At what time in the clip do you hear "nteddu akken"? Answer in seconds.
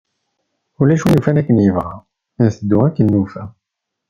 2.45-3.07